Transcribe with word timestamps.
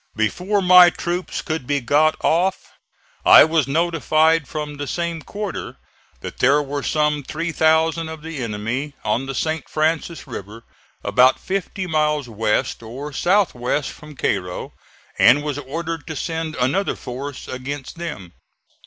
Before 0.15 0.63
my 0.63 0.89
troops 0.89 1.43
could 1.43 1.67
be 1.67 1.79
got 1.79 2.15
off, 2.23 2.71
I 3.23 3.43
was 3.43 3.67
notified 3.67 4.47
from 4.47 4.77
the 4.77 4.87
same 4.87 5.21
quarter 5.21 5.77
that 6.21 6.39
there 6.39 6.59
were 6.59 6.81
some 6.81 7.21
3,000 7.21 8.09
of 8.09 8.23
the 8.23 8.41
enemy 8.43 8.95
on 9.05 9.27
the 9.27 9.35
St. 9.35 9.69
Francis 9.69 10.25
River 10.25 10.63
about 11.03 11.39
fifty 11.39 11.85
miles 11.85 12.27
west, 12.27 12.81
or 12.81 13.13
south 13.13 13.53
west, 13.53 13.91
from 13.91 14.15
Cairo, 14.15 14.73
and 15.19 15.43
was 15.43 15.59
ordered 15.59 16.07
to 16.07 16.15
send 16.15 16.55
another 16.55 16.95
force 16.95 17.47
against 17.47 17.99
them. 17.99 18.33